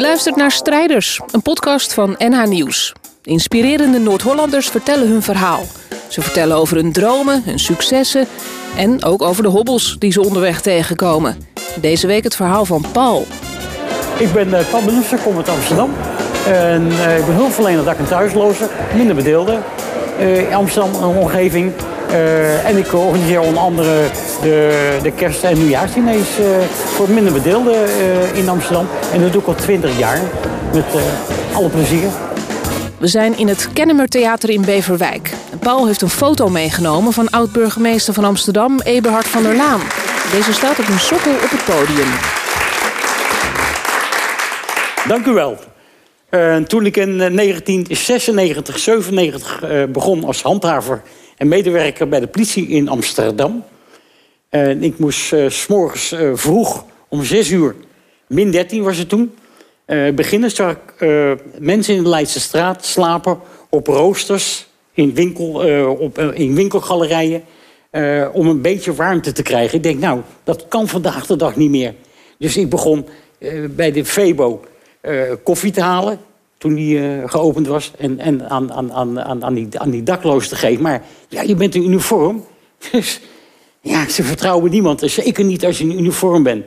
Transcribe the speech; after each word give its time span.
Je 0.00 0.06
luistert 0.06 0.36
naar 0.36 0.50
Strijders, 0.50 1.20
een 1.30 1.42
podcast 1.42 1.94
van 1.94 2.14
NH 2.18 2.46
Nieuws. 2.46 2.92
Inspirerende 3.22 3.98
Noord-Hollanders 3.98 4.68
vertellen 4.68 5.08
hun 5.08 5.22
verhaal. 5.22 5.62
Ze 6.08 6.20
vertellen 6.20 6.56
over 6.56 6.76
hun 6.76 6.92
dromen, 6.92 7.42
hun 7.44 7.58
successen 7.58 8.26
en 8.76 9.04
ook 9.04 9.22
over 9.22 9.42
de 9.42 9.48
hobbels 9.48 9.96
die 9.98 10.12
ze 10.12 10.24
onderweg 10.24 10.60
tegenkomen. 10.60 11.48
Deze 11.80 12.06
week 12.06 12.24
het 12.24 12.36
verhaal 12.36 12.64
van 12.64 12.84
Paul. 12.92 13.26
Ik 14.18 14.32
ben 14.32 14.48
uh, 14.48 14.70
Paul 14.70 14.84
Benoester, 14.84 15.18
kom 15.18 15.36
uit 15.36 15.48
Amsterdam. 15.48 15.90
En, 16.46 16.86
uh, 16.86 17.18
ik 17.18 17.26
ben 17.26 17.34
hulpverlener 17.34 17.84
dak- 17.84 17.98
en 17.98 18.08
thuislozen, 18.08 18.68
minder 18.96 19.14
bedeelden. 19.14 19.62
Uh, 20.20 20.48
in 20.48 20.54
Amsterdam 20.54 20.94
en 20.94 21.18
omgeving. 21.18 21.72
En 22.64 22.76
ik 22.76 22.92
organiseer 22.92 23.40
onder 23.40 23.62
andere 23.62 24.08
de, 24.42 24.98
de 25.02 25.12
kerst- 25.12 25.44
en 25.44 25.58
nieuwjaarsdiners 25.58 26.38
uh, 26.38 26.46
voor 26.68 27.10
minder 27.10 27.32
bedeelden 27.32 27.74
uh, 27.74 28.36
in 28.36 28.48
Amsterdam. 28.48 28.86
En 29.12 29.20
dat 29.20 29.32
doe 29.32 29.40
ik 29.40 29.46
al 29.46 29.54
twintig 29.54 29.98
jaar 29.98 30.20
met 30.72 30.84
alle 31.52 31.68
plezier. 31.68 32.08
We 32.98 33.06
zijn 33.06 33.38
in 33.38 33.48
het 33.48 33.72
Kennemer 33.72 34.08
Theater 34.08 34.50
in 34.50 34.60
Beverwijk. 34.60 35.32
Paul 35.58 35.86
heeft 35.86 36.02
een 36.02 36.08
foto 36.08 36.48
meegenomen 36.48 37.12
van 37.12 37.30
oud-burgemeester 37.30 38.14
van 38.14 38.24
Amsterdam, 38.24 38.80
Eberhard 38.80 39.26
van 39.26 39.42
der 39.42 39.56
Laan. 39.56 39.80
Deze 40.32 40.52
staat 40.52 40.78
op 40.78 40.88
een 40.88 41.00
sokkel 41.00 41.32
op 41.32 41.50
het 41.50 41.64
podium. 41.64 42.08
Dank 45.08 45.26
u 45.26 45.32
wel. 45.32 45.58
Uh, 46.30 46.56
toen 46.56 46.86
ik 46.86 46.96
in 46.96 47.18
1996, 47.18 48.78
97 48.78 49.62
uh, 49.64 49.84
begon 49.84 50.24
als 50.24 50.42
handhaver 50.42 51.02
en 51.36 51.48
medewerker 51.48 52.08
bij 52.08 52.20
de 52.20 52.26
politie 52.26 52.68
in 52.68 52.88
Amsterdam. 52.88 53.64
En 54.50 54.82
ik 54.82 54.98
moest 54.98 55.32
uh, 55.32 55.48
s 55.48 55.66
morgens 55.66 56.14
vroeg 56.34 56.84
om 57.08 57.24
6 57.24 57.50
uur, 57.50 57.74
min 58.26 58.50
13 58.50 58.82
was 58.82 58.96
het 58.96 59.08
toen, 59.08 59.34
beginnen. 60.14 60.50
Zag 60.50 60.70
ik 60.70 61.06
mensen 61.58 61.94
in 61.94 62.02
de 62.02 62.08
Leidse 62.08 62.40
straat 62.40 62.84
slapen 62.84 63.38
op 63.68 63.86
roosters, 63.86 64.66
in, 64.92 65.14
winkel, 65.14 65.48
op, 65.98 66.18
in 66.18 66.54
winkelgalerijen, 66.54 67.42
om 68.32 68.46
een 68.46 68.60
beetje 68.60 68.94
warmte 68.94 69.32
te 69.32 69.42
krijgen. 69.42 69.76
Ik 69.76 69.82
denk, 69.82 70.00
nou, 70.00 70.20
dat 70.44 70.68
kan 70.68 70.88
vandaag 70.88 71.26
de 71.26 71.36
dag 71.36 71.56
niet 71.56 71.70
meer. 71.70 71.94
Dus 72.38 72.56
ik 72.56 72.70
begon 72.70 73.06
bij 73.70 73.92
de 73.92 74.04
Febo 74.04 74.64
koffie 75.42 75.72
te 75.72 75.82
halen 75.82 76.18
toen 76.58 76.74
die 76.74 77.28
geopend 77.28 77.66
was. 77.66 77.92
En, 77.98 78.18
en 78.18 78.50
aan, 78.50 78.72
aan, 78.72 78.92
aan, 78.92 79.44
aan, 79.44 79.54
die, 79.54 79.68
aan 79.78 79.90
die 79.90 80.02
dakloos 80.02 80.48
te 80.48 80.56
geven. 80.56 80.82
Maar 80.82 81.02
ja, 81.28 81.42
je 81.42 81.54
bent 81.54 81.74
in 81.74 81.84
uniform. 81.84 82.44
Dus 82.92 83.20
ja, 83.80 84.08
ze 84.08 84.22
vertrouwen 84.22 84.70
niemand. 84.70 85.02
Zeker 85.04 85.44
niet 85.44 85.64
als 85.64 85.78
je 85.78 85.84
in 85.84 85.98
uniform 85.98 86.42
bent. 86.42 86.64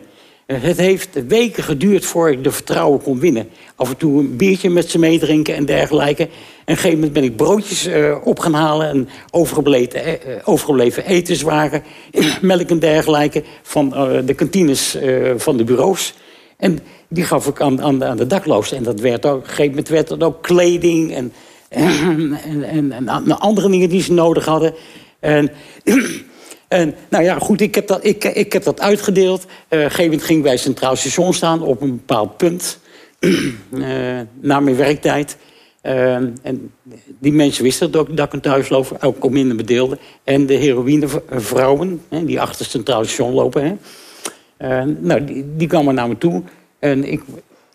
Uh, 0.47 0.61
het 0.61 0.77
heeft 0.77 1.27
weken 1.27 1.63
geduurd 1.63 2.05
voor 2.05 2.31
ik 2.31 2.43
de 2.43 2.51
vertrouwen 2.51 3.01
kon 3.01 3.19
winnen. 3.19 3.49
Af 3.75 3.89
en 3.89 3.97
toe 3.97 4.19
een 4.19 4.35
biertje 4.35 4.69
met 4.69 4.89
ze 4.89 4.99
meedrinken 4.99 5.55
en 5.55 5.65
dergelijke. 5.65 6.23
En 6.23 6.29
een 6.65 6.75
gegeven 6.75 6.97
moment 6.97 7.13
ben 7.13 7.23
ik 7.23 7.35
broodjes 7.35 7.87
uh, 7.87 8.15
op 8.23 8.39
gaan 8.39 8.53
halen... 8.53 8.89
en 8.89 9.09
overgebleven, 9.31 10.01
overgebleven 10.45 11.05
etenswaren, 11.05 11.83
melk 12.41 12.69
en 12.69 12.79
dergelijke... 12.79 13.43
van 13.61 13.89
de 14.25 14.33
kantines 14.33 14.97
van 15.35 15.57
de 15.57 15.63
bureaus. 15.63 16.13
En 16.57 16.79
die 17.07 17.23
gaf 17.23 17.47
ik 17.47 17.61
aan, 17.61 17.81
aan, 17.81 18.03
aan 18.03 18.17
de 18.17 18.27
daklozen. 18.27 18.77
En 18.77 18.83
dat 18.83 18.99
werd 18.99 19.25
ook, 19.25 19.35
op 19.35 19.41
een 19.41 19.49
gegeven 19.49 19.69
moment 19.69 19.87
werd 19.87 20.07
dat 20.07 20.23
ook 20.23 20.41
kleding 20.41 21.13
en, 21.13 21.33
en, 21.69 22.39
en, 22.63 22.91
en, 22.91 23.07
en 23.07 23.39
andere 23.39 23.69
dingen 23.69 23.89
die 23.89 24.01
ze 24.01 24.13
nodig 24.13 24.45
hadden. 24.45 24.73
En, 25.19 25.51
en 26.73 26.95
nou 27.09 27.23
ja, 27.23 27.39
goed, 27.39 27.61
ik 27.61 27.75
heb 27.75 27.87
dat, 27.87 28.05
ik, 28.05 28.23
ik 28.23 28.53
heb 28.53 28.63
dat 28.63 28.81
uitgedeeld. 28.81 29.45
Uh, 29.69 29.83
een 29.83 29.91
ging 29.91 30.23
ik 30.29 30.41
bij 30.41 30.57
Centraal 30.57 30.95
Station 30.95 31.33
staan 31.33 31.61
op 31.61 31.81
een 31.81 31.95
bepaald 31.95 32.37
punt. 32.37 32.79
uh, 33.19 34.19
na 34.41 34.59
mijn 34.59 34.75
werktijd. 34.75 35.37
Uh, 35.83 36.15
en 36.15 36.71
die 37.19 37.33
mensen 37.33 37.63
wisten 37.63 37.91
dat 37.91 38.01
ook 38.01 38.17
dak- 38.17 38.33
en 38.33 38.41
thuislopen, 38.41 39.01
ook 39.01 39.29
minder 39.29 39.55
bedeelden. 39.55 39.99
En 40.23 40.45
de 40.45 40.53
heroïnevrouwen, 40.53 42.01
hè, 42.09 42.25
die 42.25 42.41
achter 42.41 42.65
Centraal 42.65 43.03
Station 43.03 43.33
lopen. 43.33 43.63
Hè. 44.57 44.85
Nou, 44.85 45.23
die, 45.23 45.45
die 45.57 45.67
kwamen 45.67 45.95
naar 45.95 46.07
me 46.07 46.17
toe. 46.17 46.43
En 46.79 47.11
ik, 47.11 47.21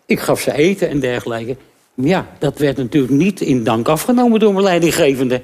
ik 0.05 0.19
gaf 0.19 0.41
ze 0.41 0.53
eten 0.53 0.89
en 0.89 0.99
dergelijke. 0.99 1.55
Ja, 1.93 2.27
dat 2.39 2.57
werd 2.57 2.77
natuurlijk 2.77 3.13
niet 3.13 3.41
in 3.41 3.63
dank 3.63 3.87
afgenomen 3.87 4.39
door 4.39 4.53
mijn 4.53 4.65
leidinggevende. 4.65 5.41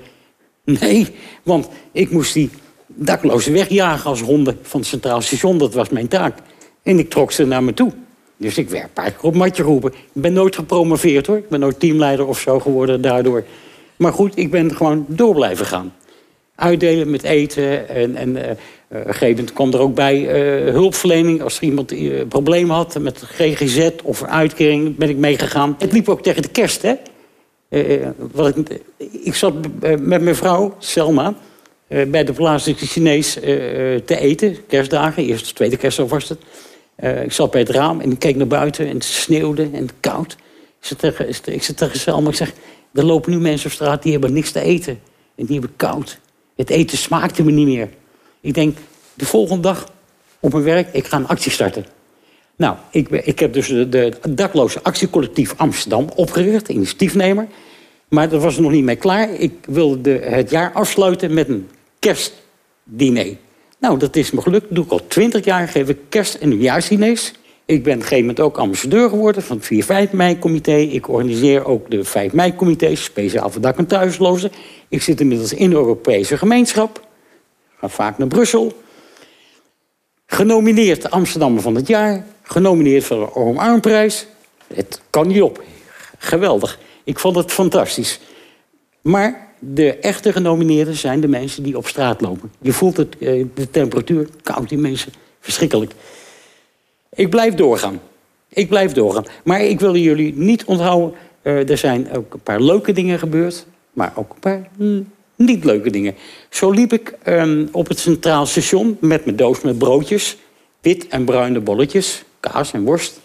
Nee, 0.64 1.08
want 1.44 1.70
ik 1.92 2.12
moest 2.12 2.34
die 2.34 2.50
daklozen 2.96 3.54
wegjagen 3.54 4.10
als 4.10 4.22
honden 4.22 4.58
van 4.62 4.80
het 4.80 4.90
Centraal 4.90 5.22
Station. 5.22 5.58
Dat 5.58 5.74
was 5.74 5.90
mijn 5.90 6.08
taak. 6.08 6.38
En 6.84 7.00
ik 7.00 7.10
trok 7.10 7.32
ze 7.32 7.46
naar 7.46 7.64
me 7.64 7.74
toe. 7.74 7.92
Dus 8.38 8.58
ik 8.58 8.70
werd 8.70 8.84
een 8.84 8.90
paar 8.94 9.14
op 9.22 9.36
matje 9.36 9.64
geroepen. 9.64 9.92
Ik 9.92 10.22
ben 10.22 10.34
nooit 10.34 10.56
gepromoveerd 10.56 11.28
hoor. 11.28 11.38
Ik 11.38 11.50
ben 11.50 11.60
nooit 11.60 11.80
teamleider 11.80 12.28
of 12.28 12.40
zo 12.40 12.60
geworden 12.60 13.02
daardoor. 13.02 13.44
Maar 13.96 14.14
goed, 14.14 14.38
ik 14.38 14.52
ben 14.52 14.76
gewoon 14.76 15.06
door 15.08 15.34
blijven 15.34 15.66
gaan. 15.66 15.94
Uitdelen 16.56 17.10
met 17.10 17.24
eten 17.24 17.90
en, 17.90 18.16
en 18.16 18.38
op 18.38 18.58
een 18.90 19.06
gegeven 19.06 19.54
kwam 19.54 19.74
er 19.74 19.80
ook 19.80 19.96
bij 19.96 20.20
uh, 20.20 20.74
hulpverlening. 20.74 21.42
Als 21.42 21.58
er 21.58 21.64
iemand 21.64 21.94
uh, 21.94 22.22
problemen 22.28 22.76
had 22.76 23.00
met 23.00 23.22
GGZ 23.22 23.90
of 24.04 24.22
een 24.22 24.28
uitkering, 24.28 24.96
ben 24.96 25.10
ik 25.10 25.18
meegegaan. 25.18 25.76
Het 25.80 25.92
liep 25.92 26.10
ook 26.10 26.22
tegen 26.22 26.42
de 26.42 26.50
kerst, 26.50 26.82
hè. 26.82 26.94
Wat 28.32 28.58
ik, 28.58 28.82
ik 29.24 29.36
zat 29.36 29.54
met 30.00 30.22
mijn 30.22 30.36
vrouw, 30.36 30.76
Selma, 30.80 31.36
bij 31.88 32.23
de 32.23 32.34
plaatselijke 32.34 32.85
Chinees 32.85 33.34
te 33.34 34.18
eten. 34.19 34.66
Kerstdagen, 34.68 35.25
eerste 35.25 35.53
tweede 35.53 35.78
kerstdag 35.78 36.09
was 36.09 36.29
het. 36.29 36.40
ik 37.23 37.31
zat 37.31 37.51
bij 37.51 37.62
het 37.62 37.69
raam 37.69 38.01
en 38.01 38.12
ik 38.12 38.19
keek 38.19 38.35
naar 38.35 38.47
buiten 38.47 38.88
en 38.88 38.94
het 38.94 39.03
sneeuwde 39.03 39.69
en 39.73 39.90
koud. 40.00 40.31
Ik 40.79 40.85
zat 40.85 41.00
tegen, 41.00 41.53
ik 41.53 41.63
zat 41.63 41.78
tegen 41.78 42.00
Selma, 42.00 42.29
ik 42.29 42.35
zeg, 42.35 42.53
er 42.94 43.06
lopen 43.06 43.31
nu 43.31 43.40
mensen 43.40 43.68
op 43.68 43.73
straat 43.73 44.03
die 44.03 44.12
hebben 44.12 44.34
niks 44.34 44.51
te 44.51 44.59
eten. 44.59 45.00
En 45.35 45.46
die 45.46 45.59
hebben 45.59 45.75
koud. 45.75 46.19
Het 46.56 46.69
eten 46.69 46.97
smaakte 46.97 47.44
me 47.44 47.51
niet 47.51 47.68
meer. 47.68 47.90
Ik 48.41 48.53
denk, 48.53 48.78
de 49.13 49.25
volgende 49.25 49.62
dag 49.62 49.90
op 50.40 50.52
mijn 50.52 50.63
werk, 50.63 50.94
ik 50.94 51.06
ga 51.06 51.17
een 51.17 51.28
actie 51.28 51.52
starten. 51.52 51.85
Nou, 52.56 52.78
ik, 52.91 53.09
ik 53.09 53.40
heb 53.40 53.53
dus 53.53 53.67
de, 53.67 53.90
de 53.90 54.13
dakloze 54.29 54.84
actiecollectief 54.84 55.53
Amsterdam 55.57 56.09
opgericht, 56.16 56.69
initiatiefnemer. 56.69 57.47
Maar 58.07 58.29
dat 58.29 58.41
was 58.41 58.57
nog 58.57 58.72
niet 58.72 58.84
mee 58.84 58.96
klaar. 58.96 59.34
Ik 59.34 59.53
wilde 59.67 60.02
de, 60.02 60.12
het 60.12 60.50
jaar 60.50 60.72
afsluiten 60.73 61.34
met 61.34 61.50
een 61.50 61.69
kerstdiner. 62.06 63.38
Nou, 63.80 64.00
dat 64.00 64.16
is 64.16 64.32
me 64.32 64.42
gelukt. 64.42 64.76
Doe 64.76 64.86
ik 64.86 64.92
al 64.92 65.08
twintig 65.08 65.46
jaar, 65.46 65.68
geef 65.68 65.90
ik 65.90 65.98
kerst- 66.10 66.36
en 66.36 66.50
nieuwjaarsdiners. 66.50 67.34
Ik 67.66 67.84
ben 67.84 67.94
op 67.94 68.00
een 68.00 68.02
gegeven 68.02 68.20
moment 68.26 68.40
ook 68.40 68.58
ambassadeur 68.58 69.10
geworden 69.10 69.44
van 69.44 69.58
het 69.58 69.66
4-5 69.66 70.12
mei-comité. 70.12 70.76
Ik 70.76 71.10
organiseer 71.10 71.66
ook 71.66 71.92
de 71.92 72.04
5 72.04 72.34
mei-comité's, 72.34 73.04
speciaal 73.04 73.50
voor 73.50 73.62
dak- 73.62 73.78
en 73.78 73.88
thuislozen. 73.88 74.52
Ik 74.90 75.02
zit 75.02 75.20
inmiddels 75.20 75.54
in 75.54 75.70
de 75.70 75.76
Europese 75.76 76.38
gemeenschap. 76.38 77.08
Ga 77.80 77.90
vaak 77.90 78.18
naar 78.18 78.28
Brussel. 78.28 78.82
Genomineerd 80.26 81.12
Amsterdammer 81.12 81.62
van 81.62 81.76
het 81.76 81.88
jaar. 81.88 82.26
Genomineerd 82.44 83.04
voor 83.04 83.20
de 83.20 83.36
Oom 83.36 83.58
Armprijs. 83.58 84.28
Het 84.74 85.02
kan 85.10 85.28
niet 85.28 85.42
op. 85.42 85.64
Geweldig. 86.18 86.80
Ik 87.04 87.20
vond 87.20 87.36
het 87.36 87.52
fantastisch. 87.52 88.20
Maar 89.02 89.55
de 89.74 89.96
echte 89.96 90.31
genomineerden 90.31 90.96
zijn 90.96 91.20
de 91.20 91.28
mensen 91.28 91.64
die 91.64 91.78
op 91.78 91.88
straat 91.88 92.22
lopen. 92.22 92.52
Je 92.62 92.74
voelt 92.74 92.98
het, 92.98 93.16
de 93.20 93.70
temperatuur, 93.72 94.28
koud 94.44 94.70
die 94.70 94.78
mensen. 94.78 95.12
Verschrikkelijk. 95.40 95.92
Ik 97.16 97.30
blijf 97.30 97.53
doorgaan. 97.53 98.02
Ik 98.50 98.70
blijf 98.70 98.92
doorgaan. 98.92 99.26
Maar 99.44 99.62
ik 99.62 99.80
wil 99.80 99.96
jullie 99.96 100.34
niet 100.36 100.66
onthouden. 100.66 101.14
Uh, 101.44 101.70
er 101.70 101.78
zijn 101.78 102.12
ook 102.12 102.34
een 102.34 102.40
paar 102.40 102.62
leuke 102.62 102.92
dingen 102.92 103.20
gebeurd. 103.20 103.66
Maar 103.94 104.14
ook 104.16 104.34
een 104.34 104.40
paar 104.40 104.70
mm, 104.78 105.12
niet 105.36 105.64
leuke 105.64 105.90
dingen. 105.90 106.16
Zo 106.50 106.72
liep 106.72 106.94
ik 106.94 107.18
um, 107.28 107.70
op 107.72 107.88
het 107.88 108.00
Centraal 108.00 108.46
Station 108.46 108.97
met 109.02 109.26
mijn 109.26 109.38
doos 109.38 109.62
met 109.62 109.78
broodjes. 109.78 110.38
Wit 110.82 111.08
en 111.08 111.26
bruine 111.26 111.59
bolletjes. 111.59 112.23
Kaas 112.40 112.73
en 112.73 112.84
worst. 112.84 113.20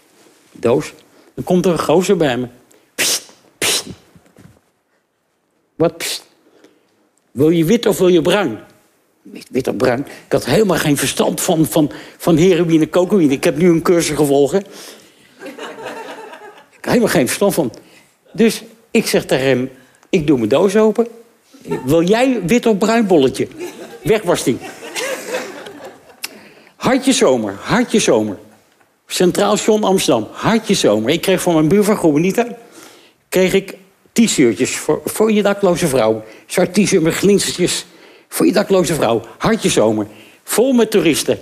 Doos. 0.51 0.93
Dan 1.33 1.43
komt 1.43 1.65
er 1.65 1.71
een 1.71 1.79
gozer 1.79 2.17
bij 2.17 2.37
me. 2.37 2.47
Wat 5.75 5.97
psst? 5.97 6.29
Wil 7.31 7.49
je 7.49 7.65
wit 7.65 7.85
of 7.85 7.97
wil 7.97 8.07
je 8.07 8.21
bruin? 8.21 8.59
Wit 9.49 9.67
of 9.67 9.75
bruin? 9.75 9.99
Ik 9.99 10.31
had 10.31 10.45
helemaal 10.45 10.77
geen 10.77 10.97
verstand 10.97 11.41
van, 11.41 11.65
van, 11.65 11.91
van 12.17 12.37
heroïne, 12.37 12.89
cocaïne. 12.89 13.33
Ik 13.33 13.43
heb 13.43 13.57
nu 13.57 13.69
een 13.69 13.81
cursus 13.81 14.15
gevolgd. 14.15 14.53
Ik 14.53 14.63
heb 16.71 16.85
helemaal 16.85 17.07
geen 17.07 17.27
verstand 17.27 17.53
van. 17.53 17.73
Dus 18.33 18.63
ik 18.91 19.07
zeg 19.07 19.25
tegen 19.25 19.45
hem, 19.45 19.71
ik 20.09 20.27
doe 20.27 20.37
mijn 20.37 20.49
doos 20.49 20.75
open. 20.75 21.07
Wil 21.85 22.03
jij 22.03 22.41
wit 22.45 22.65
of 22.65 22.77
bruin 22.77 23.07
bolletje? 23.07 23.47
Weg 24.01 24.21
was 24.21 24.43
die. 24.43 24.57
Hartje 26.75 27.13
zomer, 27.13 27.55
hartje 27.61 27.99
zomer. 27.99 28.37
Centraal 29.07 29.57
Station 29.57 29.83
Amsterdam, 29.83 30.27
hartje 30.31 30.73
zomer. 30.73 31.09
Ik 31.09 31.21
kreeg 31.21 31.41
van 31.41 31.53
mijn 31.53 31.67
buurvrouw 31.67 31.95
Groenita... 31.95 32.47
kreeg 33.29 33.53
ik 33.53 33.77
t-shirtjes 34.13 34.75
voor, 35.05 35.31
je 35.31 35.41
dakloze 35.41 35.87
vrouw. 35.87 36.23
Zwart 36.45 36.73
t-shirt 36.73 37.03
met 37.03 37.13
glinstertjes 37.13 37.85
voor 38.27 38.45
je 38.45 38.51
dakloze 38.51 38.93
vrouw. 38.93 39.21
Hartje 39.37 39.69
zomer. 39.69 40.07
Vol 40.43 40.73
met 40.73 40.91
toeristen. 40.91 41.39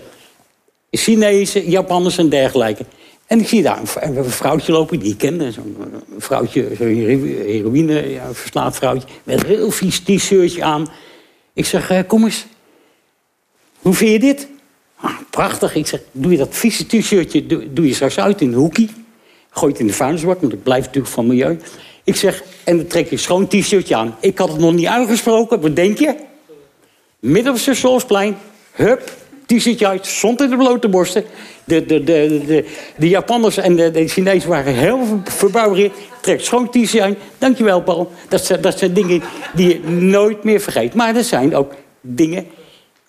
Chinezen, 0.92 1.70
Japanners 1.70 2.18
en 2.18 2.30
dergelijke. 2.30 2.86
En 3.26 3.40
ik 3.40 3.48
zie 3.48 3.62
daar 3.62 3.80
een, 4.00 4.24
vrouwtje 4.26 4.72
lopen 4.72 5.00
die 5.00 5.12
ik 5.12 5.18
ken. 5.18 5.54
Zo'n 5.54 5.76
vrouwtje, 6.18 6.68
zo'n 6.78 6.88
heroïne, 6.88 8.10
ja, 8.10 8.34
verslaafd 8.34 8.78
vrouwtje. 8.78 9.08
Met 9.24 9.40
een 9.40 9.48
heel 9.48 9.72
vies 9.72 10.00
t-shirtje 10.00 10.64
aan. 10.64 10.92
Ik 11.54 11.66
zeg, 11.66 11.92
uh, 11.92 12.00
kom 12.08 12.24
eens. 12.24 12.46
Hoe 13.80 13.94
vind 13.94 14.12
je 14.12 14.20
dit? 14.20 14.48
Ah, 14.96 15.18
prachtig. 15.30 15.76
Ik 15.76 15.88
zeg, 15.88 16.02
doe 16.12 16.32
je 16.32 16.38
dat 16.38 16.56
vieze 16.56 16.86
t-shirtje 16.86 17.46
doe, 17.74 17.88
je 17.88 17.94
straks 17.94 18.20
uit 18.20 18.42
in 18.42 18.52
de 18.52 18.58
hoekie. 18.58 18.90
Gooi 19.50 19.72
het 19.72 19.82
in 19.82 19.88
de 19.88 19.94
vuilnisbak, 19.94 20.40
want 20.40 20.52
het 20.52 20.64
blijft 20.64 20.86
natuurlijk 20.86 21.14
van 21.14 21.28
milieu. 21.28 21.60
Ik 22.10 22.16
zeg, 22.16 22.44
en 22.64 22.78
dan 22.78 22.88
trek 22.88 23.10
je 23.10 23.18
schoon 23.18 23.48
t-shirtje 23.48 23.96
aan. 23.96 24.16
Ik 24.20 24.38
had 24.38 24.50
het 24.50 24.60
nog 24.60 24.74
niet 24.74 24.88
uitgesproken. 24.88 25.62
Wat 25.62 25.76
denk 25.76 26.00
je? 26.00 26.16
Midden 27.20 27.54
op 27.54 27.60
Stationssplein. 27.60 28.38
Hup, 28.72 29.12
t-shirtje 29.46 29.88
uit, 29.88 30.06
stond 30.06 30.42
in 30.42 30.50
de 30.50 30.56
blote 30.56 30.90
borsten. 30.90 31.24
De, 31.64 31.86
de, 31.86 32.04
de, 32.04 32.42
de, 32.48 32.66
de 32.98 33.10
Japanners 33.10 33.58
en 33.58 33.76
de, 33.76 33.92
de 33.92 34.08
Chinezen 34.08 34.50
waren 34.50 34.74
heel 34.74 35.22
verbouwereerd. 35.24 35.94
Trek 36.22 36.42
schoon 36.42 36.70
t-shirtje 36.70 37.04
aan. 37.04 37.16
Dankjewel, 37.38 37.82
Paul. 37.82 38.12
Dat 38.30 38.46
zijn, 38.46 38.62
dat 38.62 38.78
zijn 38.78 38.94
dingen 38.94 39.22
die 39.54 39.68
je 39.68 39.90
nooit 39.90 40.44
meer 40.44 40.60
vergeet. 40.60 40.94
Maar 40.94 41.16
er 41.16 41.24
zijn 41.24 41.56
ook 41.56 41.74
dingen 42.02 42.48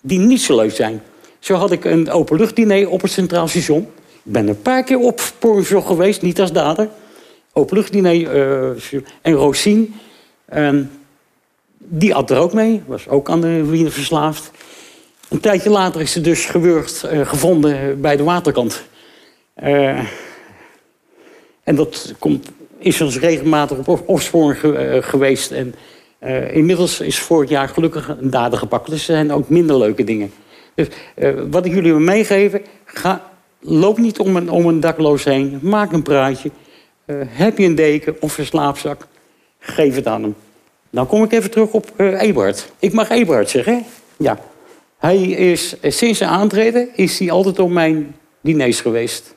die 0.01 0.19
niet 0.19 0.41
zo 0.41 0.55
leuk 0.55 0.75
zijn. 0.75 1.01
Zo 1.39 1.53
had 1.53 1.71
ik 1.71 1.85
een 1.85 2.11
openluchtdiner 2.11 2.89
op 2.89 3.01
het 3.01 3.11
Centraal 3.11 3.47
Station. 3.47 3.81
Ik 4.23 4.31
ben 4.31 4.47
een 4.47 4.61
paar 4.61 4.83
keer 4.83 4.99
op 4.99 5.21
geweest, 5.69 6.21
niet 6.21 6.41
als 6.41 6.51
dader. 6.51 6.89
Openluchtdiner 7.53 8.15
uh, 8.15 9.01
en 9.21 9.33
Rosien. 9.33 9.95
Uh, 10.53 10.79
die 11.77 12.15
at 12.15 12.29
er 12.29 12.37
ook 12.37 12.53
mee, 12.53 12.81
was 12.85 13.07
ook 13.07 13.29
aan 13.29 13.41
de 13.41 13.65
wiener 13.65 13.91
verslaafd. 13.91 14.51
Een 15.29 15.39
tijdje 15.39 15.69
later 15.69 16.01
is 16.01 16.11
ze 16.11 16.21
dus 16.21 16.45
gewurgd, 16.45 17.05
uh, 17.13 17.27
gevonden 17.27 18.01
bij 18.01 18.17
de 18.17 18.23
waterkant. 18.23 18.83
Uh, 19.63 19.99
en 21.63 21.75
dat 21.75 22.13
komt, 22.19 22.51
is 22.77 22.97
dus 22.97 23.19
regelmatig 23.19 23.87
op 23.87 24.03
opsporing 24.05 24.59
ge, 24.59 24.99
geweest. 25.01 25.51
En 25.51 25.75
inmiddels 26.51 26.99
is 26.99 27.19
vorig 27.19 27.49
jaar 27.49 27.67
gelukkig 27.69 28.07
een 28.07 28.29
dader 28.29 28.59
gepakt. 28.59 28.89
Dus 28.89 29.07
er 29.07 29.15
zijn 29.15 29.31
ook 29.31 29.49
minder 29.49 29.77
leuke 29.77 30.03
dingen. 30.03 30.31
Dus 30.75 30.87
wat 31.49 31.65
ik 31.65 31.73
jullie 31.73 31.91
wil 31.91 32.01
meegeven, 32.01 32.61
ga, 32.85 33.31
loop 33.59 33.97
niet 33.97 34.19
om 34.19 34.49
om 34.49 34.65
een 34.65 34.79
dakloos 34.79 35.23
heen. 35.23 35.59
Maak 35.61 35.91
een 35.91 36.03
praatje. 36.03 36.51
Heb 37.27 37.57
je 37.57 37.65
een 37.65 37.75
deken 37.75 38.15
of 38.19 38.37
een 38.37 38.45
slaapzak, 38.45 39.07
geef 39.59 39.95
het 39.95 40.07
aan 40.07 40.21
hem. 40.21 40.35
Dan 40.89 41.07
kom 41.07 41.23
ik 41.23 41.31
even 41.31 41.51
terug 41.51 41.71
op 41.71 41.91
uh, 41.97 42.21
Ebert. 42.21 42.71
Ik 42.79 42.93
mag 42.93 43.09
Ebert 43.09 43.49
zeggen? 43.49 43.85
Ja. 44.17 44.39
Hij 44.97 45.21
is, 45.21 45.79
eh, 45.79 45.91
sinds 45.91 46.17
zijn 46.17 46.29
aantreden 46.29 46.89
is 46.95 47.19
hij 47.19 47.31
altijd 47.31 47.59
op 47.59 47.69
mijn 47.69 48.15
diners 48.41 48.81
geweest. 48.81 49.35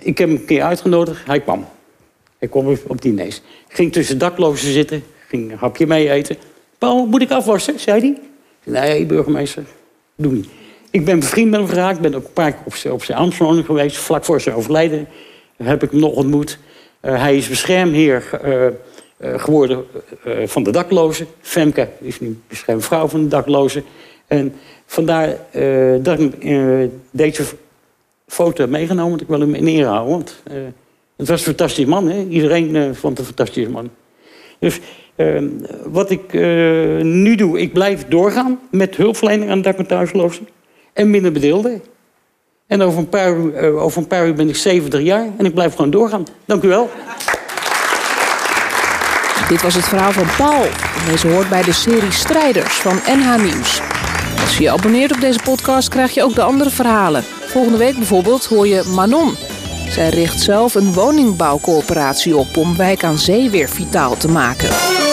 Ik 0.00 0.18
heb 0.18 0.28
hem 0.28 0.30
een 0.30 0.44
keer 0.44 0.62
uitgenodigd, 0.62 1.26
hij 1.26 1.40
kwam. 1.40 1.66
Hij 2.38 2.48
kwam 2.48 2.76
op 2.86 3.02
diners. 3.02 3.40
Ging 3.68 3.92
tussen 3.92 4.18
daklozen 4.18 4.72
zitten, 4.72 5.04
ging 5.26 5.50
een 5.50 5.58
hapje 5.58 5.86
mee 5.86 6.10
eten. 6.10 6.36
Paul, 6.78 7.06
moet 7.06 7.22
ik 7.22 7.30
afwassen, 7.30 7.80
zei 7.80 8.00
hij. 8.00 8.18
Nee, 8.64 9.06
burgemeester, 9.06 9.64
doe 10.16 10.32
niet. 10.32 10.48
Ik 10.90 11.04
ben 11.04 11.18
bevriend 11.18 11.50
met 11.50 11.60
hem 11.60 11.68
geraakt, 11.68 12.00
ben 12.00 12.14
ook 12.14 12.24
een 12.24 12.32
paar 12.32 12.52
keer 12.52 12.92
op 12.92 13.04
zijn, 13.04 13.18
ambtswoning 13.18 13.66
geweest. 13.66 13.96
Vlak 13.96 14.24
voor 14.24 14.40
zijn 14.40 14.54
overlijden 14.54 15.08
heb 15.66 15.82
ik 15.82 15.90
hem 15.90 16.00
nog 16.00 16.12
ontmoet. 16.12 16.58
Uh, 17.02 17.20
hij 17.20 17.36
is 17.36 17.48
beschermheer 17.48 18.40
uh, 18.44 18.64
uh, 18.64 18.70
geworden 19.20 19.84
van 20.44 20.62
de 20.62 20.70
daklozen. 20.70 21.26
Femke 21.40 21.88
is 22.00 22.20
nu 22.20 22.38
beschermvrouw 22.48 23.08
van 23.08 23.22
de 23.22 23.28
daklozen. 23.28 23.84
En 24.26 24.54
vandaar 24.86 25.36
dat 26.02 26.18
ik 26.18 26.32
deze 27.10 27.44
foto 28.26 28.62
heb 28.62 28.70
meegenomen. 28.70 29.08
Want 29.08 29.20
ik 29.20 29.28
wil 29.28 29.40
hem 29.40 29.54
in 29.54 29.66
ere 29.66 29.86
houden. 29.86 30.10
Want 30.10 30.42
het 31.16 31.28
was 31.28 31.38
een 31.38 31.46
fantastisch 31.46 31.84
man. 31.84 32.08
Hè? 32.08 32.24
Iedereen 32.28 32.94
vond 32.94 33.18
het 33.18 33.28
een 33.28 33.34
fantastisch 33.34 33.68
man. 33.68 33.90
Dus 34.58 34.80
wat 35.84 36.10
ik 36.10 36.32
nu 37.02 37.34
doe, 37.34 37.60
ik 37.60 37.72
blijf 37.72 38.08
doorgaan 38.08 38.60
met 38.70 38.96
hulpverlening 38.96 39.50
aan 39.50 39.62
dak- 39.62 39.78
en. 39.78 40.48
En 40.92 41.10
minder 41.10 41.32
bedeelden. 41.32 41.82
En 42.68 42.82
over 42.82 42.98
een, 42.98 43.08
paar 43.08 43.32
uur, 43.32 43.64
uh, 43.64 43.82
over 43.82 43.98
een 43.98 44.06
paar 44.06 44.26
uur 44.26 44.34
ben 44.34 44.48
ik 44.48 44.56
70 44.56 45.00
jaar 45.00 45.26
en 45.38 45.44
ik 45.44 45.54
blijf 45.54 45.74
gewoon 45.74 45.90
doorgaan. 45.90 46.26
Dank 46.44 46.62
u 46.62 46.68
wel. 46.68 46.90
Dit 49.48 49.62
was 49.62 49.74
het 49.74 49.84
verhaal 49.84 50.12
van 50.12 50.26
Paul. 50.36 50.66
Deze 51.10 51.28
hoort 51.28 51.48
bij 51.48 51.62
de 51.62 51.72
serie 51.72 52.12
Strijders 52.12 52.74
van 52.74 53.00
NH 53.06 53.42
Nieuws. 53.42 53.80
Als 54.40 54.56
je 54.56 54.62
je 54.62 54.70
abonneert 54.70 55.12
op 55.12 55.20
deze 55.20 55.38
podcast 55.44 55.88
krijg 55.88 56.14
je 56.14 56.22
ook 56.22 56.34
de 56.34 56.42
andere 56.42 56.70
verhalen. 56.70 57.22
Volgende 57.22 57.78
week 57.78 57.96
bijvoorbeeld 57.96 58.46
hoor 58.46 58.66
je 58.66 58.82
Manon. 58.94 59.34
Zij 59.88 60.08
richt 60.08 60.40
zelf 60.40 60.74
een 60.74 60.92
woningbouwcoöperatie 60.92 62.36
op 62.36 62.56
om 62.56 62.76
Wijk 62.76 63.04
aan 63.04 63.18
Zee 63.18 63.50
weer 63.50 63.68
vitaal 63.68 64.16
te 64.16 64.28
maken. 64.28 65.07